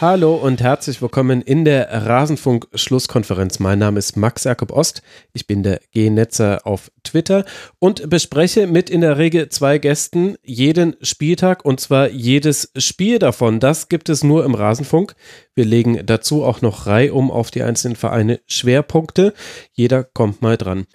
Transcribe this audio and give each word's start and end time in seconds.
Hallo 0.00 0.34
und 0.34 0.60
herzlich 0.60 1.00
willkommen 1.00 1.40
in 1.40 1.64
der 1.64 1.88
Rasenfunk-Schlusskonferenz. 1.88 3.60
Mein 3.60 3.78
Name 3.78 4.00
ist 4.00 4.16
Max 4.16 4.42
Jakob 4.42 4.72
Ost. 4.72 5.02
Ich 5.32 5.46
bin 5.46 5.62
der 5.62 5.80
G-Netzer 5.92 6.66
auf 6.66 6.90
Twitter 7.04 7.44
und 7.78 8.10
bespreche 8.10 8.66
mit 8.66 8.90
in 8.90 9.02
der 9.02 9.18
Regel 9.18 9.50
zwei 9.50 9.78
Gästen 9.78 10.34
jeden 10.42 10.96
Spieltag 11.00 11.64
und 11.64 11.78
zwar 11.78 12.10
jedes 12.10 12.72
Spiel 12.76 13.20
davon. 13.20 13.60
Das 13.60 13.88
gibt 13.88 14.08
es 14.08 14.24
nur 14.24 14.44
im 14.44 14.56
Rasenfunk. 14.56 15.14
Wir 15.54 15.64
legen 15.64 16.04
dazu 16.04 16.42
auch 16.42 16.60
noch 16.60 16.88
reihum 16.88 17.30
auf 17.30 17.52
die 17.52 17.62
einzelnen 17.62 17.94
Vereine 17.94 18.40
Schwerpunkte. 18.48 19.32
Jeder 19.72 20.02
kommt 20.02 20.42
mal 20.42 20.56
dran. 20.56 20.86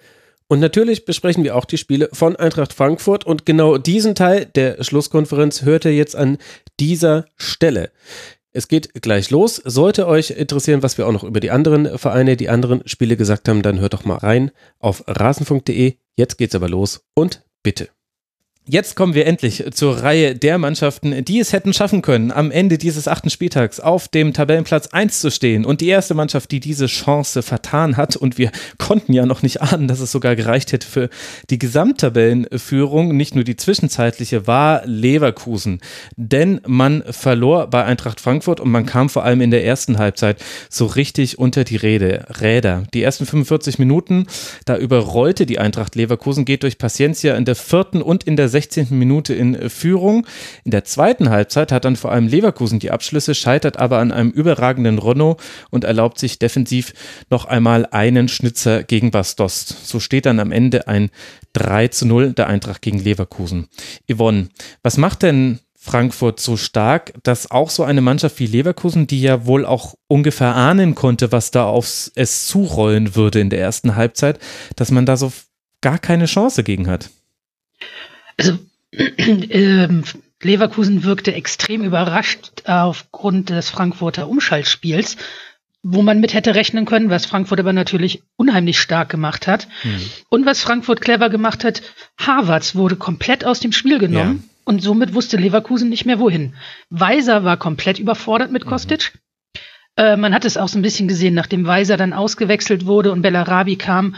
Und 0.46 0.60
natürlich 0.60 1.06
besprechen 1.06 1.42
wir 1.42 1.56
auch 1.56 1.64
die 1.64 1.78
Spiele 1.78 2.10
von 2.12 2.36
Eintracht 2.36 2.74
Frankfurt 2.74 3.24
und 3.24 3.46
genau 3.46 3.78
diesen 3.78 4.14
Teil 4.14 4.44
der 4.44 4.84
Schlusskonferenz 4.84 5.62
hört 5.62 5.86
ihr 5.86 5.94
jetzt 5.94 6.16
an 6.16 6.36
dieser 6.78 7.24
Stelle. 7.36 7.92
Es 8.52 8.66
geht 8.66 9.00
gleich 9.00 9.30
los. 9.30 9.56
Sollte 9.56 10.06
euch 10.06 10.30
interessieren, 10.30 10.82
was 10.82 10.98
wir 10.98 11.06
auch 11.06 11.12
noch 11.12 11.24
über 11.24 11.40
die 11.40 11.50
anderen 11.50 11.98
Vereine, 11.98 12.36
die 12.36 12.48
anderen 12.48 12.86
Spiele 12.86 13.16
gesagt 13.16 13.48
haben, 13.48 13.62
dann 13.62 13.78
hört 13.78 13.94
doch 13.94 14.04
mal 14.04 14.18
rein 14.18 14.50
auf 14.78 15.04
rasenfunk.de. 15.06 15.94
Jetzt 16.16 16.36
geht's 16.36 16.54
aber 16.54 16.68
los 16.68 17.04
und 17.14 17.44
bitte. 17.62 17.88
Jetzt 18.72 18.94
kommen 18.94 19.14
wir 19.14 19.26
endlich 19.26 19.64
zur 19.72 20.00
Reihe 20.00 20.36
der 20.36 20.56
Mannschaften, 20.56 21.24
die 21.24 21.40
es 21.40 21.52
hätten 21.52 21.72
schaffen 21.72 22.02
können, 22.02 22.30
am 22.30 22.52
Ende 22.52 22.78
dieses 22.78 23.08
achten 23.08 23.28
Spieltags 23.28 23.80
auf 23.80 24.06
dem 24.06 24.32
Tabellenplatz 24.32 24.86
1 24.92 25.18
zu 25.18 25.32
stehen. 25.32 25.64
Und 25.64 25.80
die 25.80 25.88
erste 25.88 26.14
Mannschaft, 26.14 26.52
die 26.52 26.60
diese 26.60 26.86
Chance 26.86 27.42
vertan 27.42 27.96
hat, 27.96 28.14
und 28.14 28.38
wir 28.38 28.52
konnten 28.78 29.12
ja 29.12 29.26
noch 29.26 29.42
nicht 29.42 29.60
ahnen, 29.60 29.88
dass 29.88 29.98
es 29.98 30.12
sogar 30.12 30.36
gereicht 30.36 30.70
hätte 30.70 30.86
für 30.86 31.10
die 31.50 31.58
Gesamttabellenführung, 31.58 33.16
nicht 33.16 33.34
nur 33.34 33.42
die 33.42 33.56
zwischenzeitliche, 33.56 34.46
war 34.46 34.86
Leverkusen. 34.86 35.80
Denn 36.14 36.60
man 36.64 37.02
verlor 37.10 37.66
bei 37.66 37.84
Eintracht 37.84 38.20
Frankfurt 38.20 38.60
und 38.60 38.70
man 38.70 38.86
kam 38.86 39.08
vor 39.08 39.24
allem 39.24 39.40
in 39.40 39.50
der 39.50 39.64
ersten 39.64 39.98
Halbzeit 39.98 40.40
so 40.68 40.86
richtig 40.86 41.40
unter 41.40 41.64
die 41.64 41.74
Rede, 41.74 42.24
Räder. 42.40 42.84
Die 42.94 43.02
ersten 43.02 43.26
45 43.26 43.80
Minuten, 43.80 44.28
da 44.64 44.76
überrollte 44.76 45.44
die 45.44 45.58
Eintracht 45.58 45.96
Leverkusen, 45.96 46.44
geht 46.44 46.62
durch 46.62 46.78
Paciencia 46.78 47.34
in 47.34 47.44
der 47.44 47.56
vierten 47.56 48.00
und 48.00 48.22
in 48.22 48.36
der 48.36 48.48
16. 48.60 48.88
Minute 48.90 49.32
in 49.32 49.54
äh, 49.54 49.70
Führung. 49.70 50.26
In 50.64 50.70
der 50.70 50.84
zweiten 50.84 51.30
Halbzeit 51.30 51.72
hat 51.72 51.84
dann 51.84 51.96
vor 51.96 52.12
allem 52.12 52.26
Leverkusen 52.26 52.78
die 52.78 52.90
Abschlüsse, 52.90 53.34
scheitert 53.34 53.78
aber 53.78 53.98
an 53.98 54.12
einem 54.12 54.30
überragenden 54.30 54.98
Renault 54.98 55.40
und 55.70 55.84
erlaubt 55.84 56.18
sich 56.18 56.38
defensiv 56.38 56.92
noch 57.30 57.46
einmal 57.46 57.86
einen 57.86 58.28
Schnitzer 58.28 58.82
gegen 58.82 59.10
Bastost. 59.10 59.86
So 59.86 59.98
steht 59.98 60.26
dann 60.26 60.40
am 60.40 60.52
Ende 60.52 60.88
ein 60.88 61.10
3 61.54 61.88
zu 61.88 62.06
0 62.06 62.34
der 62.34 62.48
Eintracht 62.48 62.82
gegen 62.82 62.98
Leverkusen. 62.98 63.68
Yvonne, 64.12 64.48
was 64.82 64.98
macht 64.98 65.22
denn 65.22 65.60
Frankfurt 65.82 66.40
so 66.40 66.58
stark, 66.58 67.14
dass 67.22 67.50
auch 67.50 67.70
so 67.70 67.84
eine 67.84 68.02
Mannschaft 68.02 68.38
wie 68.38 68.46
Leverkusen, 68.46 69.06
die 69.06 69.22
ja 69.22 69.46
wohl 69.46 69.64
auch 69.64 69.94
ungefähr 70.08 70.54
ahnen 70.54 70.94
konnte, 70.94 71.32
was 71.32 71.50
da 71.50 71.64
auf 71.64 72.10
es 72.14 72.46
zurollen 72.46 73.16
würde 73.16 73.40
in 73.40 73.48
der 73.48 73.60
ersten 73.60 73.96
Halbzeit, 73.96 74.38
dass 74.76 74.90
man 74.90 75.06
da 75.06 75.16
so 75.16 75.32
gar 75.80 75.98
keine 75.98 76.26
Chance 76.26 76.64
gegen 76.64 76.86
hat? 76.86 77.08
Also 78.40 78.58
ähm, 79.50 80.04
Leverkusen 80.42 81.04
wirkte 81.04 81.34
extrem 81.34 81.84
überrascht 81.84 82.62
aufgrund 82.64 83.50
des 83.50 83.68
Frankfurter 83.68 84.28
Umschaltspiels, 84.28 85.16
wo 85.82 86.02
man 86.02 86.20
mit 86.20 86.34
hätte 86.34 86.54
rechnen 86.54 86.86
können, 86.86 87.10
was 87.10 87.26
Frankfurt 87.26 87.60
aber 87.60 87.72
natürlich 87.72 88.22
unheimlich 88.36 88.80
stark 88.80 89.10
gemacht 89.10 89.46
hat. 89.46 89.68
Hm. 89.82 90.00
Und 90.28 90.46
was 90.46 90.62
Frankfurt 90.62 91.00
clever 91.00 91.30
gemacht 91.30 91.64
hat, 91.64 91.82
Harvards 92.18 92.74
wurde 92.74 92.96
komplett 92.96 93.44
aus 93.44 93.60
dem 93.60 93.72
Spiel 93.72 93.98
genommen. 93.98 94.42
Ja. 94.42 94.50
Und 94.64 94.82
somit 94.82 95.14
wusste 95.14 95.36
Leverkusen 95.36 95.88
nicht 95.88 96.06
mehr 96.06 96.20
wohin. 96.20 96.54
Weiser 96.90 97.44
war 97.44 97.56
komplett 97.56 97.98
überfordert 97.98 98.52
mit 98.52 98.64
mhm. 98.64 98.68
Kostic. 98.68 99.12
Mhm. 99.14 99.20
Äh, 99.96 100.16
man 100.16 100.34
hat 100.34 100.44
es 100.44 100.56
auch 100.56 100.68
so 100.68 100.78
ein 100.78 100.82
bisschen 100.82 101.08
gesehen, 101.08 101.34
nachdem 101.34 101.66
Weiser 101.66 101.96
dann 101.96 102.12
ausgewechselt 102.12 102.86
wurde 102.86 103.10
und 103.10 103.22
Bellarabi 103.22 103.76
kam, 103.76 104.16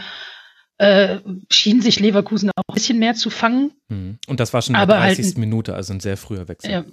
äh, 0.77 1.19
schien 1.51 1.81
sich 1.81 1.99
Leverkusen 1.99 2.49
auch 2.55 2.63
ein 2.67 2.73
bisschen 2.73 2.99
mehr 2.99 3.15
zu 3.15 3.29
fangen. 3.29 3.71
Mhm. 3.89 4.17
Und 4.27 4.39
das 4.39 4.53
war 4.53 4.61
schon 4.61 4.75
in 4.75 4.87
der 4.87 4.97
30. 4.97 5.25
Halt, 5.25 5.37
Minute, 5.37 5.75
also 5.75 5.93
ein 5.93 5.99
sehr 5.99 6.17
früher 6.17 6.47
Wechsel. 6.47 6.71
Ja, 6.71 6.85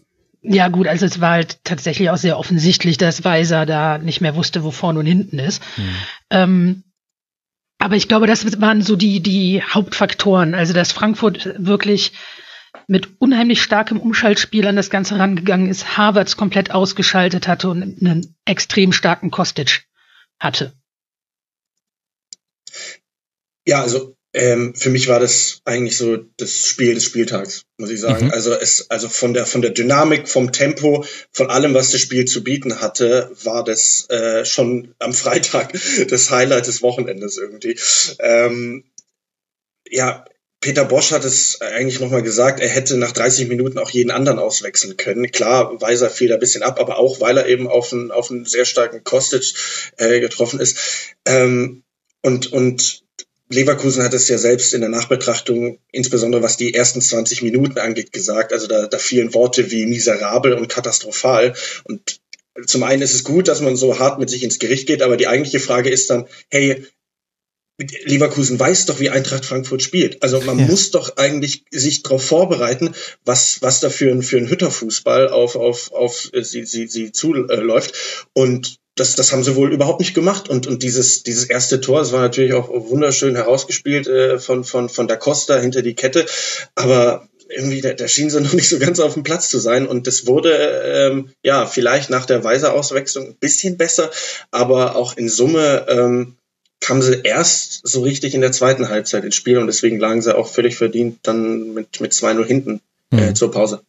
ja, 0.42 0.68
gut, 0.68 0.86
also 0.86 1.04
es 1.04 1.20
war 1.20 1.32
halt 1.32 1.64
tatsächlich 1.64 2.08
auch 2.10 2.16
sehr 2.16 2.38
offensichtlich, 2.38 2.96
dass 2.96 3.24
Weiser 3.24 3.66
da 3.66 3.98
nicht 3.98 4.20
mehr 4.20 4.36
wusste, 4.36 4.64
wo 4.64 4.70
vorne 4.70 5.00
und 5.00 5.06
hinten 5.06 5.38
ist. 5.38 5.62
Mhm. 5.76 5.94
Ähm, 6.30 6.84
aber 7.78 7.96
ich 7.96 8.08
glaube, 8.08 8.26
das 8.26 8.60
waren 8.60 8.82
so 8.82 8.96
die, 8.96 9.20
die 9.20 9.62
Hauptfaktoren. 9.62 10.54
Also, 10.54 10.72
dass 10.72 10.92
Frankfurt 10.92 11.54
wirklich 11.58 12.12
mit 12.86 13.20
unheimlich 13.20 13.62
starkem 13.62 14.00
Umschaltspiel 14.00 14.66
an 14.66 14.76
das 14.76 14.90
Ganze 14.90 15.18
rangegangen 15.18 15.68
ist, 15.68 15.96
Harvards 15.96 16.36
komplett 16.36 16.72
ausgeschaltet 16.72 17.48
hatte 17.48 17.70
und 17.70 17.82
einen 17.82 18.36
extrem 18.44 18.92
starken 18.92 19.30
Kostic 19.30 19.86
hatte. 20.38 20.72
Ja, 23.70 23.82
also 23.82 24.16
ähm, 24.32 24.74
für 24.74 24.90
mich 24.90 25.06
war 25.06 25.20
das 25.20 25.60
eigentlich 25.64 25.96
so 25.96 26.16
das 26.16 26.66
Spiel 26.66 26.94
des 26.94 27.04
Spieltags, 27.04 27.66
muss 27.78 27.90
ich 27.90 28.00
sagen. 28.00 28.26
Mhm. 28.26 28.32
Also 28.32 28.52
es, 28.52 28.90
also 28.90 29.08
von 29.08 29.32
der 29.32 29.46
von 29.46 29.62
der 29.62 29.70
Dynamik, 29.70 30.28
vom 30.28 30.50
Tempo, 30.50 31.04
von 31.30 31.50
allem, 31.50 31.72
was 31.72 31.92
das 31.92 32.00
Spiel 32.00 32.24
zu 32.24 32.42
bieten 32.42 32.80
hatte, 32.80 33.30
war 33.44 33.62
das 33.62 34.10
äh, 34.10 34.44
schon 34.44 34.96
am 34.98 35.12
Freitag 35.12 35.72
das 36.08 36.32
Highlight 36.32 36.66
des 36.66 36.82
Wochenendes 36.82 37.36
irgendwie. 37.36 37.78
Ähm, 38.18 38.90
ja, 39.88 40.24
Peter 40.60 40.84
Bosch 40.84 41.12
hat 41.12 41.24
es 41.24 41.60
eigentlich 41.60 42.00
nochmal 42.00 42.24
gesagt, 42.24 42.58
er 42.58 42.68
hätte 42.68 42.96
nach 42.96 43.12
30 43.12 43.46
Minuten 43.46 43.78
auch 43.78 43.90
jeden 43.90 44.10
anderen 44.10 44.40
auswechseln 44.40 44.96
können. 44.96 45.30
Klar, 45.30 45.80
Weiser 45.80 46.10
fiel 46.10 46.26
da 46.26 46.34
ein 46.34 46.40
bisschen 46.40 46.64
ab, 46.64 46.80
aber 46.80 46.98
auch, 46.98 47.20
weil 47.20 47.38
er 47.38 47.46
eben 47.46 47.68
auf 47.68 47.92
einen, 47.92 48.10
auf 48.10 48.32
einen 48.32 48.46
sehr 48.46 48.64
starken 48.64 49.04
Kostic 49.04 49.54
äh, 49.96 50.18
getroffen 50.18 50.58
ist. 50.58 51.14
Ähm, 51.24 51.84
und, 52.22 52.52
und 52.52 53.04
Leverkusen 53.52 54.04
hat 54.04 54.14
es 54.14 54.28
ja 54.28 54.38
selbst 54.38 54.72
in 54.74 54.80
der 54.80 54.90
Nachbetrachtung, 54.90 55.78
insbesondere 55.90 56.42
was 56.42 56.56
die 56.56 56.72
ersten 56.72 57.00
20 57.00 57.42
Minuten 57.42 57.78
angeht, 57.78 58.12
gesagt. 58.12 58.52
Also 58.52 58.68
da, 58.68 58.86
da 58.86 58.98
fielen 58.98 59.34
Worte 59.34 59.72
wie 59.72 59.86
miserabel 59.86 60.54
und 60.54 60.68
katastrophal. 60.68 61.54
Und 61.82 62.20
zum 62.66 62.84
einen 62.84 63.02
ist 63.02 63.14
es 63.14 63.24
gut, 63.24 63.48
dass 63.48 63.60
man 63.60 63.76
so 63.76 63.98
hart 63.98 64.20
mit 64.20 64.30
sich 64.30 64.44
ins 64.44 64.60
Gericht 64.60 64.86
geht, 64.86 65.02
aber 65.02 65.16
die 65.16 65.26
eigentliche 65.26 65.58
Frage 65.58 65.90
ist 65.90 66.10
dann, 66.10 66.26
hey, 66.48 66.86
Leverkusen 68.04 68.60
weiß 68.60 68.86
doch, 68.86 69.00
wie 69.00 69.10
Eintracht 69.10 69.44
Frankfurt 69.44 69.82
spielt. 69.82 70.22
Also 70.22 70.40
man 70.42 70.58
ja. 70.58 70.66
muss 70.66 70.92
doch 70.92 71.16
eigentlich 71.16 71.64
sich 71.70 72.02
darauf 72.02 72.22
vorbereiten, 72.22 72.94
was, 73.24 73.62
was 73.62 73.80
da 73.80 73.90
für 73.90 74.10
ein, 74.10 74.22
für 74.22 74.36
ein 74.36 74.48
Hütterfußball 74.48 75.28
auf, 75.28 75.56
auf, 75.56 75.90
auf 75.92 76.30
sie, 76.32 76.66
sie, 76.66 76.86
sie 76.86 77.10
zuläuft. 77.10 77.94
Und 78.32 78.78
das, 79.00 79.16
das 79.16 79.32
haben 79.32 79.42
sie 79.42 79.56
wohl 79.56 79.72
überhaupt 79.72 80.00
nicht 80.00 80.14
gemacht. 80.14 80.48
Und, 80.48 80.66
und 80.66 80.82
dieses, 80.82 81.22
dieses 81.22 81.44
erste 81.44 81.80
Tor, 81.80 82.00
das 82.00 82.12
war 82.12 82.20
natürlich 82.20 82.52
auch 82.52 82.68
wunderschön 82.68 83.34
herausgespielt 83.34 84.06
äh, 84.06 84.38
von, 84.38 84.62
von, 84.62 84.88
von 84.88 85.08
Da 85.08 85.16
Costa 85.16 85.58
hinter 85.58 85.82
die 85.82 85.94
Kette. 85.94 86.26
Aber 86.74 87.28
irgendwie, 87.48 87.80
da, 87.80 87.92
da 87.94 88.06
schien 88.06 88.30
sie 88.30 88.40
noch 88.40 88.52
nicht 88.52 88.68
so 88.68 88.78
ganz 88.78 89.00
auf 89.00 89.14
dem 89.14 89.22
Platz 89.22 89.48
zu 89.48 89.58
sein. 89.58 89.86
Und 89.86 90.06
das 90.06 90.26
wurde, 90.26 90.52
ähm, 90.84 91.30
ja, 91.42 91.66
vielleicht 91.66 92.10
nach 92.10 92.26
der 92.26 92.44
Weiser-Auswechslung 92.44 93.26
ein 93.26 93.36
bisschen 93.36 93.76
besser, 93.76 94.10
aber 94.50 94.96
auch 94.96 95.16
in 95.16 95.28
Summe 95.28 95.86
ähm, 95.88 96.36
kamen 96.80 97.02
sie 97.02 97.20
erst 97.24 97.86
so 97.86 98.02
richtig 98.02 98.34
in 98.34 98.40
der 98.40 98.52
zweiten 98.52 98.88
Halbzeit 98.88 99.24
ins 99.24 99.34
Spiel 99.34 99.58
und 99.58 99.66
deswegen 99.66 99.98
lagen 99.98 100.22
sie 100.22 100.36
auch 100.36 100.48
völlig 100.48 100.76
verdient 100.76 101.18
dann 101.22 101.74
mit, 101.74 102.00
mit 102.00 102.12
2-0 102.12 102.44
hinten 102.46 102.80
äh, 103.12 103.16
mhm. 103.16 103.34
zur 103.34 103.50
Pause. 103.50 103.82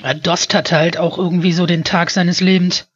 Ja, 0.00 0.14
Dost 0.14 0.54
hatte 0.54 0.76
halt 0.76 0.98
auch 0.98 1.18
irgendwie 1.18 1.52
so 1.52 1.66
den 1.66 1.84
Tag 1.84 2.10
seines 2.10 2.40
Lebens. 2.40 2.86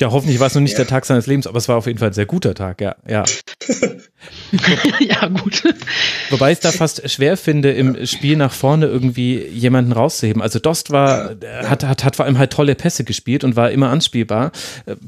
Ja, 0.00 0.10
hoffentlich 0.10 0.40
war 0.40 0.48
es 0.48 0.54
noch 0.54 0.62
nicht 0.62 0.72
ja. 0.72 0.78
der 0.78 0.86
Tag 0.86 1.06
seines 1.06 1.26
Lebens, 1.26 1.46
aber 1.46 1.58
es 1.58 1.68
war 1.68 1.76
auf 1.76 1.86
jeden 1.86 1.98
Fall 1.98 2.08
ein 2.08 2.14
sehr 2.14 2.26
guter 2.26 2.54
Tag, 2.54 2.80
ja. 2.80 2.96
Ja, 3.08 3.24
ja 5.00 5.28
gut. 5.28 5.62
Wobei 6.30 6.50
ich 6.50 6.58
es 6.58 6.60
da 6.60 6.72
fast 6.72 7.08
schwer 7.10 7.36
finde, 7.36 7.72
im 7.72 8.04
Spiel 8.06 8.36
nach 8.36 8.52
vorne 8.52 8.86
irgendwie 8.86 9.38
jemanden 9.46 9.92
rauszuheben. 9.92 10.42
Also 10.42 10.58
Dost 10.58 10.90
war, 10.90 11.36
hat, 11.64 11.84
hat, 11.84 12.04
hat 12.04 12.16
vor 12.16 12.24
allem 12.24 12.38
halt 12.38 12.52
tolle 12.52 12.74
Pässe 12.74 13.04
gespielt 13.04 13.44
und 13.44 13.56
war 13.56 13.70
immer 13.70 13.90
anspielbar. 13.90 14.52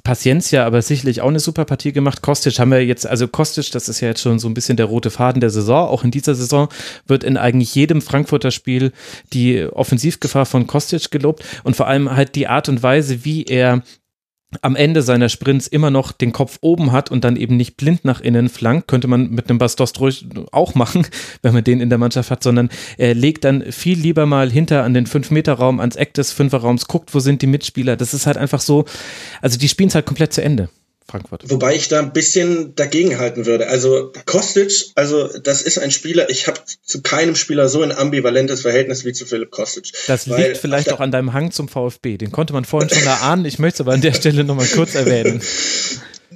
Paciencia 0.05 0.65
aber 0.65 0.83
sicherlich 0.83 1.21
auch 1.21 1.29
eine 1.29 1.41
super 1.41 1.65
Partie 1.65 1.93
gemacht. 1.93 2.23
Kostic 2.23 2.59
haben 2.59 2.71
wir 2.71 2.85
jetzt, 2.85 3.07
also 3.07 3.29
Kostic, 3.29 3.71
das 3.73 3.89
ist 3.89 4.01
ja 4.01 4.09
jetzt 4.09 4.21
schon 4.21 4.39
so 4.39 4.49
ein 4.49 4.55
bisschen 4.55 4.77
der 4.77 4.87
rote 4.87 5.11
Faden 5.11 5.41
der 5.41 5.51
Saison. 5.51 5.89
Auch 5.89 6.05
in 6.05 6.11
dieser 6.11 6.35
Saison 6.35 6.69
wird 7.07 7.25
in 7.25 7.37
eigentlich 7.37 7.75
jedem 7.75 8.03
Frankfurter 8.03 8.51
Spiel 8.51 8.93
die 9.33 9.65
Offensivgefahr 9.65 10.47
von 10.47 10.67
Kostic 10.67 11.11
gelobt 11.11 11.45
und 11.65 11.77
vor 11.77 11.87
allem 11.87 12.15
halt 12.15 12.35
die 12.35 12.47
Art 12.47 12.69
und 12.69 12.83
Weise, 12.83 13.25
wie 13.25 13.45
er 13.45 13.83
am 14.63 14.77
Ende 14.77 15.03
seiner 15.03 15.29
Sprints 15.29 15.67
immer 15.67 15.91
noch 15.91 16.13
den 16.13 16.33
Kopf 16.33 16.59
oben 16.61 16.93
hat 16.93 17.11
und 17.11 17.25
dann 17.25 17.37
eben 17.37 17.57
nicht 17.57 17.77
blind 17.77 18.05
nach 18.05 18.21
innen 18.21 18.49
flankt, 18.49 18.89
könnte 18.89 19.09
man 19.09 19.31
mit 19.31 19.51
einem 19.51 19.59
Bastos 19.59 19.99
ruhig 19.99 20.27
auch 20.53 20.75
machen, 20.75 21.07
wenn 21.43 21.53
man 21.53 21.65
den 21.65 21.81
in 21.81 21.89
der 21.89 21.99
Mannschaft 21.99 22.31
hat, 22.31 22.43
sondern 22.43 22.71
er 22.97 23.15
legt 23.15 23.45
dann 23.45 23.73
viel 23.73 23.99
lieber 23.99 24.27
mal 24.27 24.51
hinter 24.51 24.85
an 24.85 24.95
den 24.95 25.07
5-Meter-Raum, 25.07 25.81
ans 25.81 25.97
Eck 25.97 26.15
des 26.15 26.33
Fünferraums, 26.33 26.87
guckt, 26.87 27.15
wo 27.15 27.19
sind 27.19 27.43
die 27.43 27.47
Mitspieler. 27.47 27.97
Das 27.97 28.15
ist 28.15 28.27
halt 28.27 28.37
einfach 28.37 28.61
so, 28.61 28.85
also 29.43 29.59
die 29.59 29.69
spielen 29.69 29.89
es 29.89 29.95
halt 29.95 30.07
komplett 30.07 30.33
zu 30.33 30.43
Ende. 30.43 30.69
Frankfurt. 31.09 31.49
Wobei 31.49 31.75
ich 31.75 31.89
da 31.89 32.01
ein 32.01 32.13
bisschen 32.13 32.75
dagegenhalten 32.75 33.47
würde. 33.47 33.69
Also 33.69 34.13
Kostic, 34.25 34.87
also 34.95 35.29
das 35.39 35.63
ist 35.63 35.79
ein 35.79 35.91
Spieler, 35.91 36.29
ich 36.31 36.47
habe 36.47 36.61
zu 36.83 37.03
keinem 37.03 37.37
Spieler 37.37 37.69
so 37.69 37.83
ein 37.83 37.93
ambivalentes 37.93 38.63
Verhältnis 38.63 39.05
wie 39.05 39.13
zu 39.13 39.27
Philipp 39.27 39.51
Kostic. 39.51 39.93
Das 40.07 40.27
liegt 40.27 40.57
vielleicht 40.57 40.93
auch 40.93 41.01
an 41.01 41.11
deinem 41.11 41.33
Hang 41.33 41.51
zum 41.53 41.69
VfB. 41.69 42.17
Den 42.19 42.33
konnte 42.33 42.53
man 42.53 42.65
vorhin 42.65 42.91
schon 42.91 43.07
erahnen. 43.07 43.45
Ich 43.45 43.59
möchte 43.59 43.77
es 43.77 43.81
aber 43.83 43.93
an 43.93 44.01
der 44.01 44.15
Stelle 44.15 44.45
nochmal 44.45 44.67
kurz 44.67 44.95
erwähnen. 44.95 45.41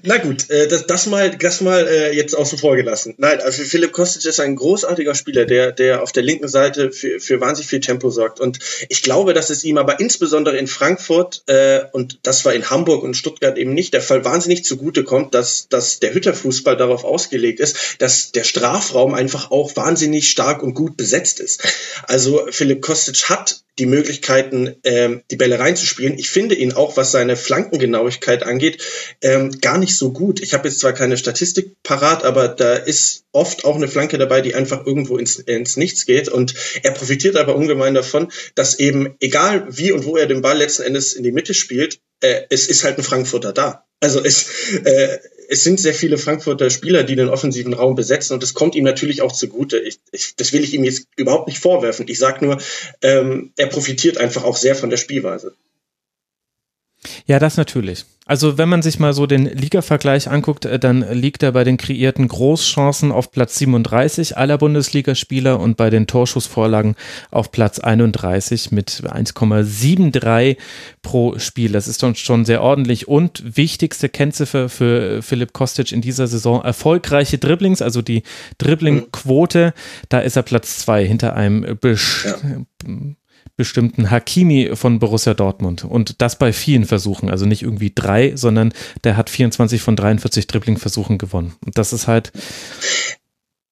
Na 0.02 0.18
gut, 0.18 0.48
äh, 0.50 0.68
das, 0.68 0.86
das 0.86 1.06
mal, 1.06 1.36
das 1.36 1.60
mal 1.60 1.86
äh, 1.86 2.14
jetzt 2.14 2.34
außen 2.34 2.58
vor 2.58 2.76
gelassen. 2.76 3.14
Nein, 3.18 3.40
also 3.40 3.62
Philipp 3.62 3.92
Kostic 3.92 4.24
ist 4.24 4.40
ein 4.40 4.56
großartiger 4.56 5.14
Spieler, 5.14 5.44
der, 5.44 5.72
der 5.72 6.02
auf 6.02 6.12
der 6.12 6.22
linken 6.22 6.48
Seite 6.48 6.92
für, 6.92 7.20
für 7.20 7.40
wahnsinnig 7.40 7.68
viel 7.68 7.80
Tempo 7.80 8.10
sorgt. 8.10 8.40
Und 8.40 8.58
ich 8.88 9.02
glaube, 9.02 9.34
dass 9.34 9.50
es 9.50 9.64
ihm 9.64 9.78
aber 9.78 10.00
insbesondere 10.00 10.56
in 10.56 10.66
Frankfurt 10.66 11.42
äh, 11.46 11.80
und 11.92 12.18
das 12.22 12.44
war 12.44 12.54
in 12.54 12.70
Hamburg 12.70 13.02
und 13.02 13.14
Stuttgart 13.14 13.58
eben 13.58 13.74
nicht 13.74 13.92
der 13.92 14.02
Fall, 14.02 14.24
wahnsinnig 14.24 14.64
zugute 14.64 15.04
kommt, 15.04 15.34
dass, 15.34 15.68
dass 15.68 15.98
der 15.98 16.14
Hütterfußball 16.14 16.76
darauf 16.76 17.04
ausgelegt 17.04 17.60
ist, 17.60 17.96
dass 17.98 18.32
der 18.32 18.44
Strafraum 18.44 19.14
einfach 19.14 19.50
auch 19.50 19.76
wahnsinnig 19.76 20.30
stark 20.30 20.62
und 20.62 20.74
gut 20.74 20.96
besetzt 20.96 21.40
ist. 21.40 21.62
Also 22.04 22.46
Philipp 22.50 22.80
Kostic 22.82 23.28
hat 23.28 23.62
die 23.80 23.86
Möglichkeiten, 23.86 24.76
ähm, 24.84 25.22
die 25.30 25.36
Bälle 25.36 25.58
reinzuspielen. 25.58 26.18
Ich 26.18 26.30
finde 26.30 26.54
ihn 26.54 26.74
auch, 26.74 26.96
was 26.98 27.10
seine 27.10 27.34
Flankengenauigkeit 27.34 28.42
angeht, 28.42 28.82
ähm, 29.22 29.58
gar 29.60 29.78
nicht 29.78 29.96
so 29.96 30.12
gut. 30.12 30.40
Ich 30.40 30.52
habe 30.52 30.68
jetzt 30.68 30.80
zwar 30.80 30.92
keine 30.92 31.16
Statistik 31.16 31.82
parat, 31.82 32.22
aber 32.24 32.48
da 32.48 32.74
ist 32.74 33.24
oft 33.32 33.64
auch 33.64 33.76
eine 33.76 33.88
Flanke 33.88 34.18
dabei, 34.18 34.42
die 34.42 34.54
einfach 34.54 34.86
irgendwo 34.86 35.16
ins, 35.16 35.38
ins 35.38 35.78
Nichts 35.78 36.04
geht. 36.04 36.28
Und 36.28 36.54
er 36.82 36.92
profitiert 36.92 37.36
aber 37.36 37.56
ungemein 37.56 37.94
davon, 37.94 38.30
dass 38.54 38.78
eben, 38.78 39.14
egal 39.18 39.66
wie 39.70 39.92
und 39.92 40.04
wo 40.04 40.16
er 40.16 40.26
den 40.26 40.42
Ball 40.42 40.58
letzten 40.58 40.82
Endes 40.82 41.14
in 41.14 41.22
die 41.22 41.32
Mitte 41.32 41.54
spielt, 41.54 42.00
äh, 42.20 42.42
es 42.50 42.66
ist 42.68 42.84
halt 42.84 42.98
ein 42.98 43.04
Frankfurter 43.04 43.52
da. 43.52 43.86
Also 44.00 44.22
es, 44.24 44.48
äh, 44.84 45.18
es 45.48 45.64
sind 45.64 45.78
sehr 45.80 45.94
viele 45.94 46.16
Frankfurter 46.16 46.70
Spieler, 46.70 47.02
die 47.02 47.16
den 47.16 47.28
offensiven 47.28 47.74
Raum 47.74 47.94
besetzen 47.94 48.34
und 48.34 48.42
das 48.42 48.54
kommt 48.54 48.74
ihm 48.74 48.84
natürlich 48.84 49.20
auch 49.20 49.32
zugute. 49.32 49.78
Ich, 49.78 49.98
ich, 50.12 50.36
das 50.36 50.52
will 50.52 50.64
ich 50.64 50.72
ihm 50.74 50.84
jetzt 50.84 51.08
überhaupt 51.16 51.48
nicht 51.48 51.58
vorwerfen. 51.58 52.06
Ich 52.08 52.18
sage 52.18 52.44
nur, 52.44 52.58
ähm, 53.02 53.52
er 53.56 53.66
profitiert 53.66 54.16
einfach 54.16 54.44
auch 54.44 54.56
sehr 54.56 54.74
von 54.74 54.90
der 54.90 54.96
Spielweise. 54.96 55.54
Ja, 57.26 57.38
das 57.38 57.56
natürlich. 57.56 58.04
Also 58.30 58.58
wenn 58.58 58.68
man 58.68 58.80
sich 58.80 59.00
mal 59.00 59.12
so 59.12 59.26
den 59.26 59.46
Liga-Vergleich 59.46 60.30
anguckt, 60.30 60.64
äh, 60.64 60.78
dann 60.78 61.00
liegt 61.10 61.42
er 61.42 61.50
bei 61.50 61.64
den 61.64 61.78
kreierten 61.78 62.28
Großchancen 62.28 63.10
auf 63.10 63.32
Platz 63.32 63.58
37 63.58 64.36
aller 64.36 64.56
Bundesligaspieler 64.56 65.58
und 65.58 65.76
bei 65.76 65.90
den 65.90 66.06
Torschussvorlagen 66.06 66.94
auf 67.32 67.50
Platz 67.50 67.80
31 67.80 68.70
mit 68.70 69.02
1,73 69.04 70.58
pro 71.02 71.40
Spiel. 71.40 71.72
Das 71.72 71.88
ist 71.88 72.04
schon 72.18 72.44
sehr 72.44 72.62
ordentlich 72.62 73.08
und 73.08 73.56
wichtigste 73.56 74.08
Kennziffer 74.08 74.68
für 74.68 75.22
Philipp 75.22 75.52
Kostic 75.52 75.90
in 75.90 76.00
dieser 76.00 76.28
Saison 76.28 76.62
erfolgreiche 76.62 77.38
Dribblings, 77.38 77.82
also 77.82 78.00
die 78.00 78.22
Dribblingquote, 78.58 79.74
da 80.08 80.20
ist 80.20 80.36
er 80.36 80.42
Platz 80.42 80.78
zwei 80.78 81.04
hinter 81.04 81.34
einem 81.34 81.76
Besch 81.80 82.26
ja 82.26 82.36
bestimmten 83.60 84.10
Hakimi 84.10 84.70
von 84.72 84.98
Borussia 85.00 85.34
Dortmund. 85.34 85.84
Und 85.84 86.22
das 86.22 86.38
bei 86.38 86.50
vielen 86.50 86.86
Versuchen. 86.86 87.28
Also 87.28 87.44
nicht 87.44 87.60
irgendwie 87.60 87.92
drei, 87.94 88.34
sondern 88.34 88.72
der 89.04 89.18
hat 89.18 89.28
24 89.28 89.82
von 89.82 89.96
43 89.96 90.46
Dribbling-Versuchen 90.46 91.18
gewonnen. 91.18 91.52
Und 91.66 91.76
das 91.76 91.92
ist 91.92 92.06
halt. 92.06 92.32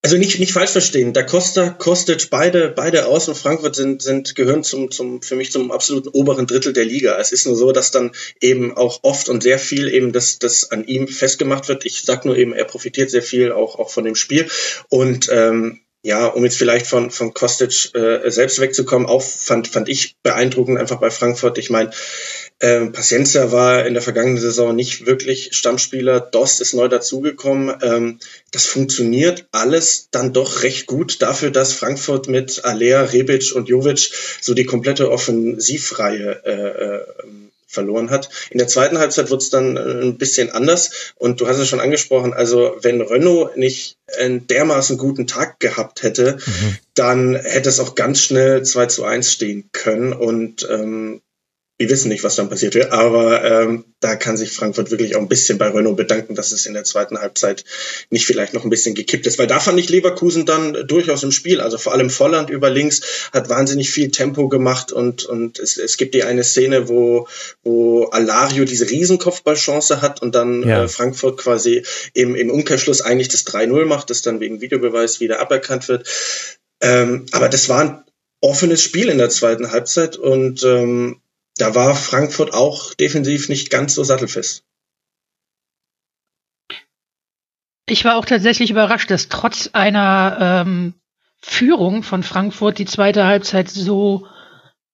Also 0.03 0.17
nicht, 0.17 0.39
nicht 0.39 0.53
falsch 0.53 0.69
verstehen. 0.69 1.11
Da 1.11 1.23
Costa, 1.23 1.71
Kostic, 1.71 2.29
beide, 2.29 2.69
beide 2.69 3.07
aus 3.07 3.27
und 3.29 3.35
Frankfurt 3.35 3.75
sind, 3.75 4.03
sind, 4.03 4.35
gehören 4.35 4.63
zum, 4.63 4.91
zum, 4.91 5.23
für 5.23 5.35
mich 5.35 5.51
zum 5.51 5.71
absoluten 5.71 6.09
oberen 6.09 6.45
Drittel 6.45 6.71
der 6.71 6.85
Liga. 6.85 7.17
Es 7.17 7.31
ist 7.31 7.47
nur 7.47 7.55
so, 7.55 7.71
dass 7.71 7.89
dann 7.89 8.11
eben 8.39 8.77
auch 8.77 8.99
oft 9.01 9.27
und 9.27 9.41
sehr 9.41 9.57
viel 9.57 9.89
eben 9.89 10.13
das, 10.13 10.37
das 10.37 10.69
an 10.69 10.85
ihm 10.85 11.07
festgemacht 11.07 11.67
wird. 11.67 11.83
Ich 11.83 12.03
sag 12.03 12.25
nur 12.25 12.37
eben, 12.37 12.53
er 12.53 12.65
profitiert 12.65 13.09
sehr 13.09 13.23
viel 13.23 13.51
auch, 13.51 13.79
auch 13.79 13.89
von 13.89 14.05
dem 14.05 14.15
Spiel. 14.15 14.47
Und, 14.87 15.29
ähm, 15.31 15.79
ja, 16.01 16.27
um 16.27 16.45
jetzt 16.45 16.57
vielleicht 16.57 16.87
von, 16.87 17.11
von 17.11 17.33
Kostic 17.33 17.93
äh, 17.93 18.29
selbst 18.31 18.59
wegzukommen, 18.59 19.07
auch 19.07 19.21
fand, 19.21 19.67
fand 19.67 19.89
ich 19.89 20.15
beeindruckend 20.23 20.79
einfach 20.79 20.99
bei 20.99 21.11
Frankfurt. 21.11 21.57
Ich 21.57 21.69
meine, 21.69 21.91
ähm, 22.61 22.93
Paciencia 22.93 23.51
war 23.51 23.85
in 23.85 23.93
der 23.93 24.03
vergangenen 24.03 24.39
Saison 24.39 24.73
nicht 24.73 25.05
wirklich 25.05 25.49
Stammspieler. 25.51 26.21
Dost 26.21 26.61
ist 26.61 26.73
neu 26.73 26.87
dazugekommen. 26.87 27.75
Ähm, 27.81 28.19
das 28.51 28.65
funktioniert 28.65 29.47
alles 29.51 30.07
dann 30.11 30.31
doch 30.31 30.63
recht 30.63 30.87
gut 30.87 31.21
dafür, 31.21 31.51
dass 31.51 31.73
Frankfurt 31.73 32.27
mit 32.29 32.63
Alea, 32.63 33.01
Rebic 33.01 33.53
und 33.53 33.67
Jovic 33.67 34.11
so 34.41 34.53
die 34.53 34.65
komplette 34.65 35.11
Offensivreihe 35.11 36.41
äh, 36.45 36.51
äh, 36.51 37.05
verloren 37.69 38.09
hat. 38.09 38.29
In 38.49 38.57
der 38.57 38.67
zweiten 38.67 38.97
Halbzeit 38.97 39.29
wird 39.29 39.41
es 39.41 39.51
dann 39.51 39.77
äh, 39.77 39.79
ein 39.79 40.17
bisschen 40.17 40.49
anders. 40.49 41.13
Und 41.15 41.39
du 41.39 41.47
hast 41.47 41.59
es 41.59 41.69
schon 41.69 41.79
angesprochen, 41.79 42.33
also 42.33 42.75
wenn 42.81 43.01
Renault 43.01 43.55
nicht 43.57 43.97
einen 44.17 44.47
dermaßen 44.47 44.97
guten 44.97 45.27
Tag 45.27 45.59
gehabt 45.59 46.01
hätte, 46.01 46.37
mhm. 46.43 46.77
dann 46.95 47.35
hätte 47.35 47.69
es 47.69 47.79
auch 47.79 47.93
ganz 47.93 48.21
schnell 48.21 48.63
2 48.63 48.87
zu 48.87 49.03
1 49.03 49.31
stehen 49.31 49.69
können. 49.71 50.13
Und 50.13 50.67
ähm, 50.69 51.21
wir 51.79 51.89
wissen 51.89 52.09
nicht, 52.09 52.25
was 52.25 52.35
dann 52.35 52.49
passiert 52.49 52.75
wird, 52.75 52.91
aber 52.91 53.41
ähm, 53.45 53.85
da 54.01 54.17
kann 54.17 54.35
sich 54.35 54.51
Frankfurt 54.51 54.91
wirklich 54.91 55.15
auch 55.15 55.21
ein 55.21 55.29
bisschen 55.29 55.57
bei 55.57 55.69
Renault 55.69 55.95
bedanken, 55.95 56.35
dass 56.35 56.51
es 56.51 56.65
in 56.65 56.73
der 56.73 56.83
zweiten 56.83 57.19
Halbzeit 57.19 57.63
nicht 58.09 58.25
vielleicht 58.25 58.53
noch 58.53 58.65
ein 58.65 58.69
bisschen 58.69 58.95
gekippt 58.95 59.25
ist, 59.25 59.39
weil 59.39 59.47
da 59.47 59.61
fand 59.61 59.79
ich 59.79 59.87
Leverkusen 59.87 60.45
dann 60.45 60.85
durchaus 60.87 61.23
im 61.23 61.31
Spiel. 61.31 61.61
Also 61.61 61.77
vor 61.77 61.93
allem 61.93 62.09
Volland 62.09 62.49
über 62.49 62.69
links 62.69 63.29
hat 63.31 63.47
wahnsinnig 63.47 63.91
viel 63.91 64.11
Tempo 64.11 64.49
gemacht 64.49 64.91
und, 64.91 65.23
und 65.23 65.57
es, 65.57 65.77
es 65.77 65.95
gibt 65.95 66.15
die 66.15 66.23
eine 66.23 66.43
Szene, 66.43 66.89
wo, 66.89 67.29
wo 67.63 68.07
Alario 68.07 68.65
diese 68.65 68.89
Riesenkopfballchance 68.89 70.01
hat 70.01 70.21
und 70.21 70.35
dann 70.35 70.67
ja. 70.67 70.83
äh, 70.83 70.87
Frankfurt 70.89 71.37
quasi 71.37 71.85
im, 72.13 72.35
im 72.35 72.51
Umkehrschluss 72.51 72.99
eigentlich 72.99 73.29
das 73.29 73.47
3-0 73.47 73.85
macht, 73.85 74.09
das 74.09 74.21
dann 74.21 74.41
wegen 74.41 74.59
Videobeweis 74.59 75.21
wieder 75.21 75.39
aberkannt 75.39 75.87
wird. 75.87 76.05
Ähm, 76.81 77.25
aber 77.31 77.47
das 77.47 77.69
war 77.69 77.79
ein 77.79 78.03
offenes 78.41 78.83
Spiel 78.83 79.07
in 79.07 79.17
der 79.17 79.29
zweiten 79.29 79.71
Halbzeit 79.71 80.17
und 80.17 80.61
ähm, 80.63 81.21
da 81.59 81.75
war 81.75 81.95
Frankfurt 81.95 82.53
auch 82.53 82.93
defensiv 82.93 83.49
nicht 83.49 83.69
ganz 83.69 83.93
so 83.93 84.03
sattelfest. 84.03 84.63
Ich 87.87 88.05
war 88.05 88.15
auch 88.17 88.25
tatsächlich 88.25 88.69
überrascht, 88.69 89.09
dass 89.09 89.29
trotz 89.29 89.69
einer 89.73 90.63
ähm, 90.65 90.93
Führung 91.41 92.03
von 92.03 92.23
Frankfurt 92.23 92.77
die 92.77 92.85
zweite 92.85 93.25
Halbzeit 93.25 93.69
so 93.69 94.27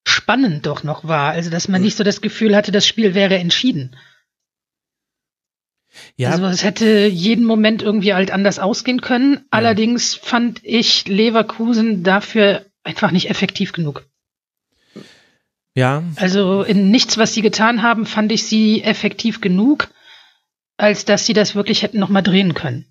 spannend 0.07 0.65
doch 0.65 0.83
noch 0.83 1.05
war. 1.05 1.31
Also, 1.31 1.49
dass 1.49 1.67
man 1.67 1.79
hm. 1.79 1.85
nicht 1.85 1.97
so 1.97 2.03
das 2.03 2.21
Gefühl 2.21 2.55
hatte, 2.55 2.71
das 2.71 2.87
Spiel 2.87 3.13
wäre 3.13 3.37
entschieden. 3.37 3.95
Ja. 6.17 6.31
Also 6.31 6.45
es 6.45 6.63
hätte 6.63 7.07
jeden 7.07 7.45
Moment 7.45 7.81
irgendwie 7.81 8.13
halt 8.13 8.31
anders 8.31 8.59
ausgehen 8.59 9.01
können. 9.01 9.33
Ja. 9.33 9.41
Allerdings 9.51 10.15
fand 10.15 10.59
ich 10.63 11.07
Leverkusen 11.07 12.03
dafür 12.03 12.65
einfach 12.83 13.11
nicht 13.11 13.29
effektiv 13.29 13.71
genug. 13.71 14.05
Ja. 15.75 16.03
Also 16.15 16.63
in 16.63 16.89
nichts, 16.89 17.17
was 17.17 17.33
sie 17.33 17.41
getan 17.41 17.83
haben, 17.83 18.05
fand 18.05 18.31
ich 18.31 18.45
sie 18.45 18.81
effektiv 18.81 19.41
genug, 19.41 19.89
als 20.77 21.05
dass 21.05 21.25
sie 21.25 21.33
das 21.33 21.53
wirklich 21.53 21.83
hätten 21.83 21.99
nochmal 21.99 22.23
drehen 22.23 22.53
können. 22.53 22.85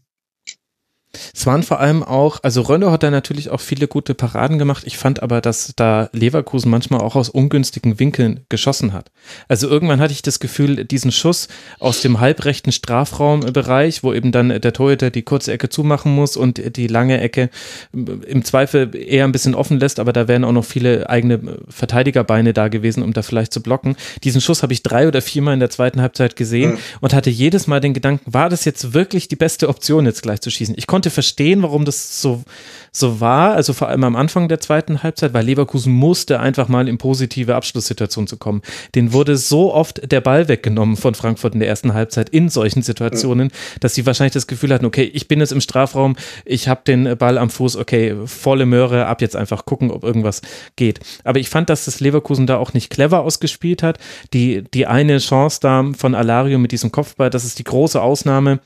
Es 1.35 1.47
waren 1.47 1.63
vor 1.63 1.81
allem 1.81 2.03
auch, 2.03 2.41
also 2.43 2.63
Rönno 2.63 2.91
hat 2.91 3.03
da 3.03 3.11
natürlich 3.11 3.51
auch 3.51 3.61
viele 3.61 3.89
gute 3.89 4.15
Paraden 4.15 4.59
gemacht. 4.59 4.85
Ich 4.87 4.99
fand 4.99 5.23
aber, 5.23 5.41
dass 5.41 5.73
da 5.77 6.09
Leverkusen 6.13 6.71
manchmal 6.71 7.01
auch 7.01 7.17
aus 7.17 7.29
ungünstigen 7.29 7.99
Winkeln 7.99 8.41
geschossen 8.49 8.93
hat. 8.93 9.11
Also 9.49 9.69
irgendwann 9.69 10.01
hatte 10.01 10.13
ich 10.13 10.23
das 10.23 10.41
Gefühl, 10.41 10.85
diesen 10.85 11.13
Schuss 11.13 11.49
aus 11.79 12.01
dem 12.01 12.21
halbrechten 12.21 12.73
Strafraumbereich, 12.73 14.03
wo 14.03 14.13
eben 14.13 14.33
dann 14.33 14.49
der 14.49 14.73
Torhüter 14.73 15.11
die 15.11 15.23
kurze 15.23 15.53
Ecke 15.53 15.69
zumachen 15.69 16.15
muss 16.15 16.37
und 16.37 16.77
die 16.77 16.87
lange 16.87 17.21
Ecke 17.21 17.51
im 17.93 18.45
Zweifel 18.45 18.95
eher 18.95 19.25
ein 19.25 19.33
bisschen 19.33 19.55
offen 19.55 19.79
lässt, 19.79 20.01
aber 20.01 20.13
da 20.13 20.29
wären 20.29 20.45
auch 20.45 20.53
noch 20.53 20.65
viele 20.65 21.09
eigene 21.09 21.59
Verteidigerbeine 21.69 22.53
da 22.53 22.69
gewesen, 22.69 23.03
um 23.03 23.13
da 23.13 23.23
vielleicht 23.23 23.53
zu 23.53 23.63
blocken. 23.63 23.97
Diesen 24.23 24.41
Schuss 24.41 24.63
habe 24.63 24.73
ich 24.73 24.83
drei 24.83 25.09
oder 25.09 25.23
viermal 25.23 25.55
in 25.55 25.61
der 25.61 25.71
zweiten 25.71 26.01
Halbzeit 26.01 26.37
gesehen 26.37 26.79
und 27.01 27.15
hatte 27.15 27.31
jedes 27.31 27.67
Mal 27.67 27.81
den 27.81 27.95
Gedanken, 27.95 28.33
war 28.33 28.49
das 28.49 28.65
jetzt 28.65 28.95
wirklich 28.95 29.29
die 29.29 29.37
beste 29.37 29.69
Option, 29.69 30.07
jetzt 30.07 30.23
gleich 30.23 30.41
zu 30.41 30.51
schießen? 30.51 30.75
Ich 30.77 30.87
konnte 30.87 31.04
konnte 31.05 31.11
verstehen, 31.11 31.63
warum 31.63 31.85
das 31.85 32.23
so, 32.23 32.43
so 32.91 33.21
war, 33.21 33.55
also 33.55 33.75
vor 33.75 33.89
allem 33.89 34.05
am 34.05 34.17
Anfang 34.17 34.49
der 34.49 34.61
zweiten 34.61 35.03
Halbzeit, 35.03 35.35
weil 35.35 35.45
Leverkusen 35.45 35.93
musste 35.93 36.41
einfach 36.41 36.69
mal 36.69 36.89
in 36.89 36.97
positive 36.97 37.55
Abschlusssituationen 37.55 38.27
zu 38.27 38.39
kommen. 38.39 38.63
Den 38.95 39.13
wurde 39.13 39.37
so 39.37 39.75
oft 39.75 40.11
der 40.11 40.23
Ball 40.23 40.49
weggenommen 40.49 40.97
von 40.97 41.15
Frankfurt 41.15 41.53
in 41.53 41.61
der 41.61 41.69
ersten 41.69 41.93
Halbzeit 41.93 42.31
in 42.31 42.49
solchen 42.49 42.81
Situationen, 42.81 43.51
dass 43.81 43.95
sie 43.95 44.07
wahrscheinlich 44.07 44.33
das 44.33 44.47
Gefühl 44.47 44.73
hatten, 44.73 44.87
okay, 44.87 45.05
ich 45.13 45.29
bin 45.29 45.41
jetzt 45.41 45.53
im 45.53 45.61
Strafraum, 45.61 46.17
ich 46.47 46.69
habe 46.69 46.81
den 46.87 47.19
Ball 47.19 47.37
am 47.37 47.51
Fuß, 47.51 47.77
okay, 47.77 48.17
volle 48.25 48.65
Möhre, 48.65 49.05
ab 49.05 49.21
jetzt 49.21 49.37
einfach 49.37 49.67
gucken, 49.67 49.91
ob 49.91 50.05
irgendwas 50.05 50.41
geht. 50.77 51.01
Aber 51.23 51.39
ich 51.39 51.51
fand, 51.51 51.69
dass 51.69 51.85
das 51.85 52.01
Leverkusen 52.01 52.47
da 52.47 52.57
auch 52.57 52.73
nicht 52.73 52.89
clever 52.89 53.21
ausgespielt 53.21 53.83
hat. 53.83 53.99
Die, 54.33 54.65
die 54.73 54.87
eine 54.87 55.19
Chance 55.19 55.59
da 55.61 55.85
von 55.95 56.15
Alario 56.15 56.59
mit 56.59 56.73
diesem 56.73 56.93
Kopfball, 56.93 57.29
das 57.29 57.45
ist 57.45 57.59
die 57.59 57.65
große 57.65 58.01
Ausnahme. 58.01 58.61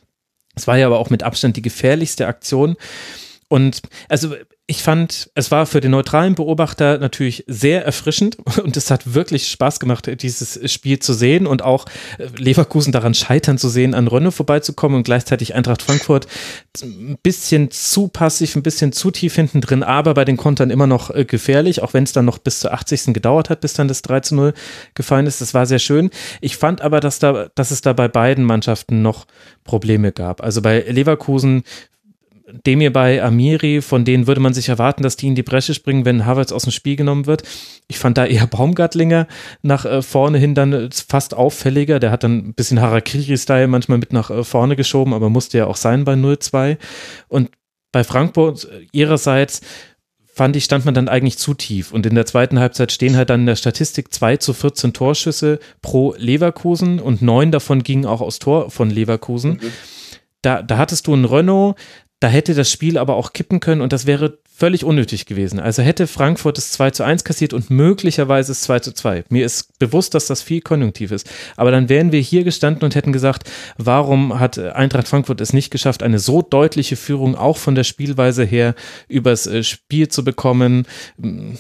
Es 0.59 0.67
war 0.67 0.77
ja 0.77 0.87
aber 0.87 0.99
auch 0.99 1.11
mit 1.11 1.23
Abstand 1.23 1.57
die 1.57 1.63
gefährlichste 1.63 2.27
Aktion. 2.27 2.77
Und 3.49 3.81
also 4.09 4.35
ich 4.71 4.83
fand, 4.83 5.31
es 5.35 5.51
war 5.51 5.65
für 5.65 5.81
den 5.81 5.93
neutralen 5.93 6.35
Beobachter 6.35 6.99
natürlich 6.99 7.43
sehr 7.47 7.87
erfrischend 7.87 8.37
und 8.63 8.77
es 8.77 8.91
hat 8.91 9.15
wirklich 9.15 9.49
Spaß 9.49 9.81
gemacht, 9.81 10.11
dieses 10.23 10.71
Spiel 10.71 10.99
zu 10.99 11.15
sehen 11.15 11.47
und 11.47 11.63
auch 11.63 11.87
äh, 12.19 12.27
Leverkusen 12.37 12.93
daran 12.93 13.15
scheitern 13.15 13.57
zu 13.57 13.71
sehen, 13.71 13.95
an 13.95 14.07
Rönne 14.07 14.31
vorbeizukommen 14.31 14.99
und 14.99 15.05
gleichzeitig 15.05 15.55
Eintracht 15.55 15.81
Frankfurt 15.81 16.27
ein 16.83 17.17
bisschen 17.23 17.71
zu 17.71 18.09
passiv, 18.09 18.57
ein 18.57 18.63
bisschen 18.63 18.93
zu 18.93 19.11
tief 19.11 19.35
hinten 19.35 19.63
drin, 19.63 19.83
aber 19.83 20.13
bei 20.13 20.27
den 20.27 20.37
Kontern 20.37 20.69
immer 20.69 20.87
noch 20.87 21.09
äh, 21.15 21.25
gefährlich, 21.25 21.83
auch 21.83 21.95
wenn 21.95 22.05
es 22.05 22.13
dann 22.13 22.27
noch 22.27 22.37
bis 22.37 22.61
zur 22.61 22.75
80. 22.75 23.15
gedauert 23.15 23.49
hat, 23.49 23.63
bis 23.63 23.73
dann 23.73 23.89
das 23.89 24.03
3 24.03 24.21
zu 24.21 24.35
0 24.35 24.53
gefallen 24.93 25.27
ist. 25.27 25.41
Das 25.41 25.55
war 25.55 25.65
sehr 25.65 25.79
schön. 25.79 26.11
Ich 26.43 26.59
fand 26.59 26.83
aber, 26.83 27.01
dass, 27.01 27.19
da, 27.19 27.49
dass 27.55 27.71
es 27.71 27.81
da 27.81 27.95
bei 27.95 28.09
beiden 28.09 28.45
Mannschaften 28.45 29.01
noch 29.01 29.25
Probleme 29.65 30.13
gab. 30.13 30.43
Also 30.43 30.61
bei 30.61 30.81
Leverkusen 30.81 31.63
Demir 32.67 32.93
bei 32.93 33.23
Amiri, 33.23 33.83
von 33.83 34.05
denen 34.05 34.27
würde 34.27 34.41
man 34.41 34.55
sich 34.55 34.69
erwarten, 34.69 35.03
dass 35.03 35.17
die 35.17 35.27
in 35.27 35.35
die 35.35 35.43
Bresche 35.43 35.75
springen, 35.75 36.05
wenn 36.05 36.25
Havertz 36.25 36.53
aus 36.53 36.63
dem 36.63 36.73
Spiel 36.73 36.97
genommen 36.97 37.27
wird. 37.27 37.43
Ich 37.89 37.99
fand 37.99 38.17
da 38.17 38.25
eher 38.25 38.47
Baumgartlinger 38.47 39.27
nach 39.63 39.85
äh, 39.85 40.03
vorne 40.03 40.39
hin 40.39 40.55
dann 40.55 40.73
äh, 40.73 40.89
fast 40.91 41.35
auffälliger. 41.35 41.99
Der 42.01 42.11
hat 42.11 42.25
dann 42.25 42.39
ein 42.39 42.55
bisschen 42.55 42.81
Harakiri-Style 42.81 43.69
manchmal 43.69 43.99
mit 43.99 44.13
nach 44.13 44.31
äh, 44.31 44.45
vorne 44.45 44.77
geschoben, 44.77 45.13
aber 45.13 45.29
musste 45.29 45.59
ja 45.59 45.67
auch 45.67 45.77
sein 45.77 46.05
bei 46.05 46.15
0-2. 46.15 46.79
Und 47.29 47.51
bei 47.93 48.05
Frankfurt 48.05 48.69
ihrerseits 48.93 49.61
fand 50.39 50.57
ich, 50.57 50.65
stand 50.65 50.85
man 50.85 50.95
dann 50.95 51.09
eigentlich 51.09 51.37
zu 51.37 51.53
tief. 51.53 51.93
Und 51.93 52.07
in 52.07 52.15
der 52.15 52.25
zweiten 52.25 52.59
Halbzeit 52.61 52.93
stehen 52.93 53.17
halt 53.17 53.29
dann 53.29 53.41
in 53.41 53.47
der 53.47 53.57
Statistik 53.57 54.15
2 54.15 54.37
zu 54.39 54.55
14 54.55 54.93
Torschüsse 54.93 55.59
pro 55.83 56.15
Leverkusen 56.17 57.01
und 57.01 57.21
neun 57.21 57.51
davon 57.51 57.83
gingen 57.83 58.07
auch 58.07 58.21
aus 58.21 58.39
Tor 58.39 58.71
von 58.71 58.89
Leverkusen. 58.89 59.55
Mhm. 59.55 59.73
Da, 60.43 60.63
da 60.63 60.79
hattest 60.79 61.09
du 61.09 61.13
einen 61.13 61.25
Renault, 61.25 61.77
da 62.21 62.29
hätte 62.29 62.55
das 62.55 62.71
Spiel 62.71 62.99
aber 62.99 63.15
auch 63.15 63.33
kippen 63.33 63.61
können 63.61 63.81
und 63.81 63.93
das 63.93 64.07
wäre 64.07 64.39
völlig 64.59 64.83
unnötig 64.83 65.27
gewesen. 65.27 65.61
Also 65.61 65.83
hätte 65.83 66.09
Frankfurt 66.09 66.59
es 66.59 66.73
2 66.73 66.91
zu 66.91 67.05
1 67.05 67.23
kassiert 67.23 67.53
und 67.53 67.71
möglicherweise 67.71 68.51
es 68.51 68.63
2 68.63 68.81
zu 68.81 68.93
2. 68.93 69.25
Mir 69.29 69.47
ist 69.47 69.79
bewusst, 69.79 70.15
dass 70.15 70.27
das 70.27 70.43
viel 70.43 70.61
konjunktiv 70.63 71.13
ist. 71.13 71.31
Aber 71.57 71.71
dann 71.71 71.89
wären 71.89 72.11
wir 72.11 72.19
hier 72.19 72.43
gestanden 72.43 72.83
und 72.83 72.97
hätten 72.97 73.13
gesagt, 73.13 73.49
warum 73.77 74.41
hat 74.41 74.59
Eintracht 74.59 75.07
Frankfurt 75.07 75.41
es 75.41 75.53
nicht 75.53 75.71
geschafft, 75.71 76.03
eine 76.03 76.19
so 76.19 76.43
deutliche 76.43 76.97
Führung 76.97 77.37
auch 77.37 77.57
von 77.57 77.77
der 77.77 77.85
Spielweise 77.85 78.43
her 78.43 78.75
übers 79.07 79.47
äh, 79.47 79.63
Spiel 79.63 80.09
zu 80.09 80.25
bekommen? 80.25 80.89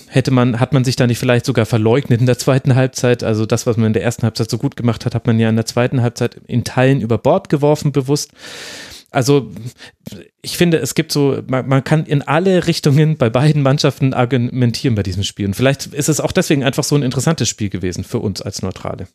Hätte 0.09 0.33
man, 0.33 0.59
hat 0.59 0.73
man 0.73 0.83
sich 0.83 0.97
da 0.97 1.07
nicht 1.07 1.21
vielleicht 1.21 1.47
sogar 1.47 1.67
verleugnet 1.67 2.19
in 2.19 2.27
der 2.27 2.38
zweiten 2.38 2.75
Halbzeit? 2.75 3.23
Also 3.23 3.47
das, 3.47 3.65
was 3.65 3.77
man 3.77 3.87
in 3.87 3.93
der 3.93 4.03
ersten 4.03 4.25
Halbzeit 4.25 4.50
so 4.50 4.59
gut 4.59 4.75
gemacht 4.75 5.07
hat, 5.07 5.15
hat 5.15 5.29
man 5.29 5.38
ja 5.38 5.49
in 5.49 5.55
der 5.55 5.67
zweiten 5.67 6.03
Halbzeit 6.03 6.41
in 6.49 6.65
Teilen 6.65 7.00
über 7.00 7.17
Bord 7.17 7.49
geworfen, 7.49 7.93
bewusst. 7.93 8.33
Also 9.11 9.50
ich 10.43 10.59
finde, 10.59 10.79
es 10.79 10.95
gibt 10.95 11.12
so, 11.12 11.43
man, 11.47 11.67
man, 11.67 11.83
kann 11.83 12.05
in 12.05 12.23
alle 12.23 12.67
Richtungen 12.67 13.17
bei 13.17 13.31
beiden 13.31 13.62
Mannschaften 13.62 14.12
argumentieren 14.12 14.95
bei 14.95 15.03
diesem 15.03 15.23
Spiel. 15.23 15.47
Und 15.47 15.55
vielleicht 15.55 15.87
ist 15.87 16.09
es 16.09 16.21
auch 16.21 16.33
deswegen 16.33 16.62
einfach 16.62 16.85
so 16.85 16.95
ein 16.95 17.03
interessantes 17.03 17.49
Spiel 17.49 17.71
gewesen 17.71 18.05
für 18.05 18.19
uns 18.19 18.43
als 18.43 18.61
Neutrale. 18.61 19.09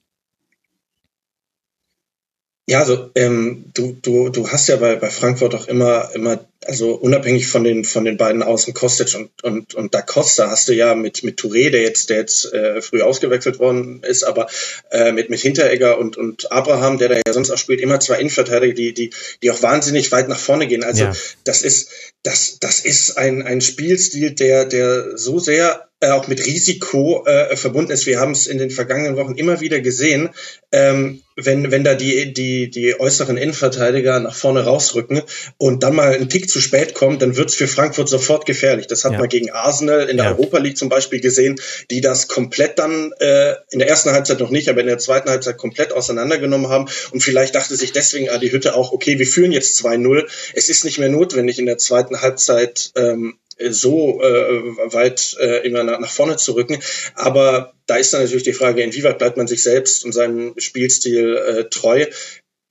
Ja, 2.66 2.80
also 2.80 3.10
ähm, 3.16 3.66
du, 3.74 3.98
du, 4.02 4.30
du 4.30 4.50
hast 4.50 4.70
ja 4.70 4.78
bei, 4.78 4.96
bei 4.96 5.10
Frankfurt 5.10 5.54
auch 5.54 5.68
immer, 5.68 6.10
immer 6.14 6.46
also 6.66 6.96
unabhängig 6.96 7.48
von 7.48 7.66
den 7.66 7.84
von 7.84 8.06
den 8.06 8.16
beiden 8.16 8.42
Außen 8.42 8.74
Kostic 8.74 9.16
und 9.16 9.44
und 9.44 9.76
und 9.76 9.94
Da 9.94 10.02
Costa 10.02 10.50
hast 10.50 10.70
du 10.70 10.74
ja 10.74 10.96
mit 10.96 11.26
mit 11.26 11.40
Touré, 11.40 11.72
der 11.72 11.82
jetzt 11.82 12.10
der 12.10 12.18
jetzt 12.18 12.54
äh, 12.54 12.82
früh 12.82 13.02
ausgewechselt 13.02 13.60
worden 13.60 14.02
ist, 14.04 14.24
aber 14.24 14.48
äh, 14.92 15.12
mit 15.12 15.30
mit 15.30 15.42
Hinteregger 15.42 15.98
und 15.98 16.16
und 16.16 16.54
Abraham, 16.54 16.98
der 16.98 17.10
da 17.10 17.16
ja 17.16 17.34
sonst 17.34 17.52
auch 17.52 17.58
spielt, 17.58 17.82
immer 17.82 18.00
zwei 18.00 18.20
Innenverteidiger, 18.20 18.74
die 18.74 18.94
die 18.94 19.10
die 19.42 19.52
auch 19.52 19.62
wahnsinnig 19.62 20.12
weit 20.14 20.30
nach 20.30 20.40
vorne 20.40 20.68
gehen. 20.68 20.86
Also 20.86 21.06
ja. 21.06 21.14
das 21.44 21.64
ist 21.64 21.90
das 22.24 22.60
das 22.60 22.80
ist 22.80 23.18
ein 23.18 23.42
ein 23.42 23.60
Spielstil, 23.60 24.32
der 24.32 24.66
der 24.66 25.18
so 25.18 25.40
sehr 25.40 25.90
äh, 26.04 26.10
auch 26.10 26.28
mit 26.28 26.46
Risiko 26.46 27.26
äh, 27.26 27.56
verbunden 27.56 27.92
ist. 27.92 28.06
Wir 28.06 28.20
haben 28.20 28.34
es 28.34 28.46
in 28.46 28.58
den 28.58 28.72
vergangenen 28.72 29.16
Wochen 29.16 29.36
immer 29.36 29.62
wieder 29.62 29.80
gesehen, 29.80 30.32
ähm, 30.74 31.22
wenn, 31.36 31.72
wenn 31.72 31.84
da 31.84 31.96
die, 31.96 32.34
die, 32.34 32.70
die 32.70 33.00
äußeren 33.00 33.38
Innenverteidiger 33.38 34.20
nach 34.20 34.36
vorne 34.36 34.66
rausrücken 34.66 35.22
und 35.58 35.82
dann 35.82 35.96
mal 35.96 36.14
ein 36.14 36.30
Tick 36.30 36.50
zu 36.50 36.60
spät 36.60 36.94
kommt, 36.94 37.22
dann 37.22 37.38
wird's 37.38 37.56
für 37.56 37.68
Frankfurt 37.68 38.10
sofort 38.10 38.46
gefährlich. 38.46 38.88
Das 38.88 39.06
hat 39.06 39.14
ja. 39.14 39.20
man 39.20 39.30
gegen 39.30 39.50
Arsenal 39.50 40.10
in 40.10 40.18
der 40.18 40.28
ja. 40.28 40.32
Europa 40.34 40.58
League 40.60 40.78
zum 40.78 40.90
Beispiel 40.90 41.22
gesehen, 41.22 41.60
die 41.90 42.02
das 42.02 42.28
komplett 42.28 42.78
dann 42.80 43.14
äh, 43.20 43.54
in 43.72 43.80
der 43.80 43.88
ersten 43.88 44.12
Halbzeit 44.12 44.42
noch 44.42 44.50
nicht, 44.50 44.68
aber 44.68 44.82
in 44.82 44.88
der 44.88 44.98
zweiten 44.98 45.30
Halbzeit 45.30 45.58
komplett 45.58 45.94
auseinandergenommen 45.94 46.70
haben. 46.70 46.88
Und 47.12 47.24
vielleicht 47.24 47.56
dachte 47.56 47.76
sich 47.76 47.94
deswegen 47.94 48.28
die 48.42 48.52
Hütte 48.52 48.76
auch, 48.76 48.92
okay, 48.92 49.18
wir 49.20 49.28
führen 49.28 49.54
jetzt 49.54 49.84
2-0. 49.84 50.28
Es 50.54 50.70
ist 50.70 50.84
nicht 50.84 51.00
mehr 51.00 51.10
notwendig, 51.10 51.60
in 51.60 51.66
der 51.66 51.78
zweiten 51.78 52.22
Halbzeit 52.22 52.92
ähm, 52.96 53.36
so 53.72 54.22
äh, 54.22 54.94
weit 54.94 55.36
äh, 55.40 55.66
immer 55.66 55.84
nach, 55.84 56.00
nach 56.00 56.12
vorne 56.12 56.38
zu 56.38 56.54
rücken. 56.54 56.80
Aber 57.16 57.74
da 57.86 57.96
ist 57.96 58.14
dann 58.14 58.22
natürlich 58.22 58.44
die 58.44 58.54
Frage, 58.54 58.82
inwieweit 58.82 59.18
bleibt 59.18 59.38
man 59.38 59.48
sich 59.48 59.64
selbst 59.64 60.06
und 60.06 60.12
seinem 60.12 60.54
Spielstil 60.58 61.36
äh, 61.36 61.70
treu. 61.70 62.06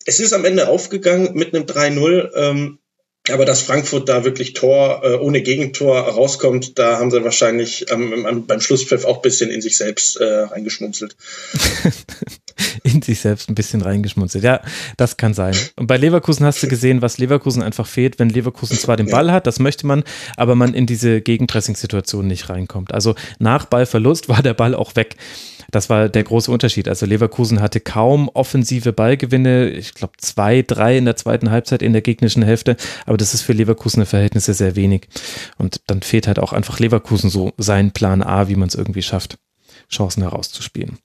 Es 0.04 0.20
ist 0.20 0.32
am 0.32 0.44
Ende 0.44 0.68
aufgegangen 0.68 1.34
mit 1.34 1.54
einem 1.54 1.64
3-0. 1.64 2.30
Ähm, 2.34 2.78
aber 3.28 3.44
dass 3.44 3.62
Frankfurt 3.62 4.08
da 4.08 4.25
wirklich 4.25 4.52
Tor 4.52 5.02
äh, 5.04 5.14
ohne 5.14 5.42
Gegentor 5.42 6.00
rauskommt, 6.00 6.78
da 6.78 6.99
haben 6.99 7.12
sie 7.12 7.22
wahrscheinlich 7.22 7.87
ähm, 7.90 8.44
beim 8.49 8.61
Schlusspfiff 8.61 9.04
auch 9.04 9.16
ein 9.16 9.22
bisschen 9.22 9.50
in 9.50 9.62
sich 9.62 9.76
selbst 9.76 10.16
äh, 10.16 10.25
reingeschmunzelt. 10.25 11.14
in 12.92 13.02
sich 13.02 13.20
selbst 13.20 13.49
ein 13.49 13.54
bisschen 13.54 13.82
reingeschmunzelt. 13.82 14.44
Ja, 14.44 14.61
das 14.96 15.16
kann 15.16 15.34
sein. 15.34 15.54
Und 15.76 15.87
bei 15.87 15.96
Leverkusen 15.96 16.46
hast 16.46 16.62
du 16.62 16.68
gesehen, 16.68 17.02
was 17.02 17.18
Leverkusen 17.18 17.62
einfach 17.62 17.87
fehlt, 17.87 18.18
wenn 18.18 18.28
Leverkusen 18.28 18.76
zwar 18.76 18.96
den 18.96 19.11
Ball 19.11 19.32
hat, 19.32 19.46
das 19.46 19.58
möchte 19.58 19.87
man, 19.87 20.04
aber 20.37 20.54
man 20.54 20.75
in 20.75 20.87
diese 20.87 21.20
Gegenpressing-Situation 21.20 22.26
nicht 22.26 22.49
reinkommt. 22.49 22.92
Also 22.94 23.14
nach 23.38 23.66
Ballverlust 23.66 24.28
war 24.28 24.42
der 24.42 24.54
Ball 24.54 24.75
auch 24.75 24.96
weg. 24.96 25.16
Das 25.72 25.88
war 25.88 26.08
der 26.08 26.22
große 26.22 26.50
Unterschied. 26.50 26.87
Also 26.87 27.06
Leverkusen 27.06 27.61
hatte 27.61 27.80
kaum 27.80 28.28
offensive 28.28 28.92
Ballgewinne. 28.92 29.70
Ich 29.70 29.94
glaube 29.94 30.12
zwei, 30.18 30.62
drei 30.62 30.99
in 30.99 31.06
der 31.06 31.16
zweiten 31.16 31.50
Halbzeit 31.50 31.82
in 31.82 31.92
der 31.92 32.02
gegnerischen 32.02 32.42
Hälfte. 32.42 32.76
Aber 33.06 33.16
das 33.16 33.32
ist 33.32 33.40
für 33.42 33.54
Leverkusener 33.54 34.06
Verhältnisse 34.06 34.52
sehr 34.52 34.76
wenig. 34.76 35.08
Und 35.56 35.80
dann 35.87 36.02
fehlt 36.02 36.26
halt 36.26 36.38
auch 36.38 36.52
einfach 36.52 36.78
Leverkusen 36.78 37.30
so 37.30 37.52
sein 37.56 37.92
Plan 37.92 38.22
A, 38.22 38.49
wie 38.49 38.56
man 38.56 38.68
es 38.68 38.75
irgendwie 38.75 39.02
schafft, 39.02 39.38
Chancen 39.92 40.22
herauszuspielen. 40.22 40.99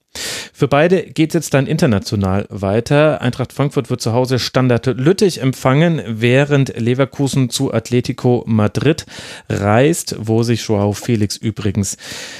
Für 0.53 0.67
beide 0.67 1.03
geht 1.03 1.29
es 1.29 1.33
jetzt 1.35 1.53
dann 1.53 1.67
international 1.67 2.47
weiter. 2.49 3.21
Eintracht 3.21 3.53
Frankfurt 3.53 3.89
wird 3.89 4.01
zu 4.01 4.13
Hause 4.13 4.39
Standard 4.39 4.87
Lüttich 4.87 5.41
empfangen, 5.41 6.01
während 6.07 6.75
Leverkusen 6.77 7.49
zu 7.49 7.73
Atletico 7.73 8.43
Madrid 8.47 9.05
reist, 9.49 10.15
wo 10.19 10.43
sich 10.43 10.65
Joao 10.67 10.93
Felix 10.93 11.37
übrigens 11.37 11.97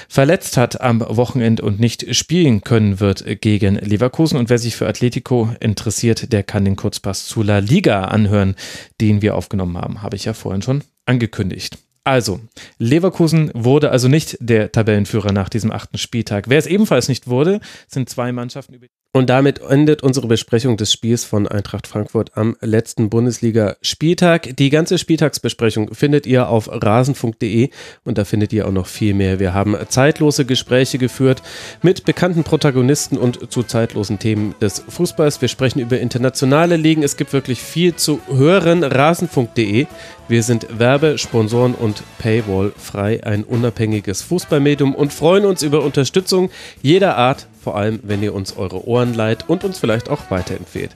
verletzt 0.10 0.58
hat 0.58 0.82
am 0.82 1.02
Wochenende 1.02 1.64
und 1.64 1.80
nicht 1.80 2.16
spielen 2.16 2.62
können 2.62 3.00
wird 3.00 3.42
gegen 3.42 3.76
Leverkusen. 3.76 4.38
Und 4.40 4.50
wer 4.50 4.58
sich 4.58 4.76
für 4.76 4.88
Atletico 4.88 5.50
interessiert, 5.60 6.34
der 6.34 6.44
kann 6.44 6.66
den 6.66 6.76
Kurzpass 6.76 7.28
zu 7.28 7.44
La 7.44 7.60
Liga 7.60 8.06
anhören, 8.06 8.56
den 9.00 9.22
wir 9.22 9.36
aufgenommen 9.36 9.78
haben, 9.78 10.02
habe 10.02 10.16
ich 10.16 10.26
ja 10.26 10.34
vorhin 10.34 10.62
schon 10.62 10.84
angekündigt. 11.06 11.78
Also, 12.08 12.40
Leverkusen 12.78 13.52
wurde 13.54 13.92
also 13.92 14.08
nicht 14.08 14.38
der 14.40 14.72
Tabellenführer 14.72 15.34
nach 15.34 15.50
diesem 15.50 15.74
achten 15.74 15.98
Spieltag. 15.98 16.48
Wer 16.48 16.58
es 16.58 16.66
ebenfalls 16.66 17.10
nicht 17.10 17.28
wurde, 17.28 17.60
sind 17.90 18.08
zwei 18.08 18.32
Mannschaften 18.32 18.76
über 18.76 18.88
und 19.18 19.32
damit 19.32 19.62
endet 19.68 20.04
unsere 20.04 20.28
Besprechung 20.28 20.78
des 20.78 20.94
Spiels 20.94 21.26
von 21.26 21.48
Eintracht 21.48 21.88
Frankfurt 21.88 22.38
am 22.38 22.56
letzten 22.62 23.10
Bundesliga-Spieltag. 23.10 24.56
Die 24.58 24.70
ganze 24.70 25.00
Spieltagsbesprechung 25.00 25.96
findet 25.96 26.28
ihr 26.28 26.50
auf 26.50 26.70
rasenfunk.de 26.72 27.72
und 28.06 28.20
da 28.20 28.26
findet 28.26 28.54
ihr 28.54 28.68
auch 28.68 28.72
noch 28.72 28.86
viel 28.86 29.16
mehr. 29.16 29.40
Wir 29.40 29.56
haben 29.56 29.76
zeitlose 29.90 30.46
Gespräche 30.46 31.00
geführt 31.00 31.42
mit 31.82 32.06
bekannten 32.06 32.44
Protagonisten 32.44 33.18
und 33.18 33.52
zu 33.52 33.64
zeitlosen 33.64 34.20
Themen 34.20 34.54
des 34.62 34.84
Fußballs. 34.88 35.42
Wir 35.42 35.48
sprechen 35.48 35.80
über 35.80 36.00
internationale 36.00 36.78
Ligen. 36.78 37.02
Es 37.02 37.18
gibt 37.18 37.34
wirklich 37.34 37.60
viel 37.60 37.96
zu 37.96 38.20
hören. 38.32 38.84
Rasenfunk.de. 38.84 39.88
Wir 40.28 40.44
sind 40.44 40.68
Werbe-, 40.78 41.18
Sponsoren 41.18 41.74
und 41.74 42.04
Paywall 42.20 42.72
frei, 42.78 43.24
ein 43.24 43.44
unabhängiges 43.44 44.22
Fußballmedium 44.22 44.94
und 44.94 45.12
freuen 45.12 45.46
uns 45.46 45.64
über 45.64 45.84
Unterstützung 45.84 46.52
jeder 46.84 47.18
Art 47.18 47.48
vor 47.68 47.76
allem, 47.76 48.00
wenn 48.04 48.24
ihr 48.24 48.34
uns 48.34 48.56
eure 48.56 48.88
Ohren 48.88 49.14
leiht 49.14 49.50
und 49.50 49.66
uns 49.66 49.78
vielleicht 49.78 50.10
auch 50.10 50.32
weiterempfehlt. 50.32 50.92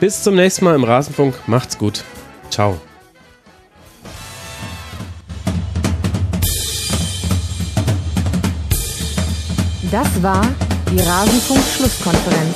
Bis 0.00 0.22
zum 0.22 0.34
nächsten 0.34 0.66
Mal 0.66 0.74
im 0.74 0.84
Rasenfunk. 0.84 1.34
Macht's 1.46 1.78
gut. 1.78 2.04
Ciao. 2.50 2.78
Das 9.90 10.22
war 10.22 10.46
die 10.92 11.00
Rasenfunk-Schlusskonferenz. 11.00 12.54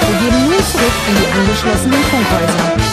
Wir 0.00 0.18
geben 0.18 0.44
nun 0.44 0.64
zurück 0.72 0.96
in 1.08 1.14
die 1.14 1.30
angeschlossenen 1.38 2.02
Funkhäuser. 2.04 2.85